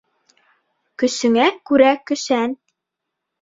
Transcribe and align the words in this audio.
Көсөңә 1.03 1.45
күрә 1.73 1.91
көсән. 2.13 2.57